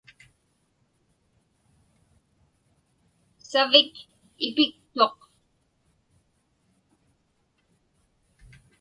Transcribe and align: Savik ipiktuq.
Savik 3.49 3.93
ipiktuq. 4.45 5.17